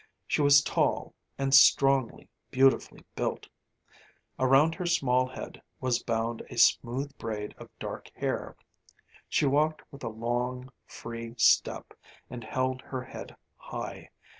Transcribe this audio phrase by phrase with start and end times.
[0.25, 3.47] She was tall, and strongly, beautifully built;
[4.39, 8.55] around her small head was bound a smooth braid of dark hair.
[9.29, 11.93] She walked with a long, free step
[12.31, 14.09] and held her head high.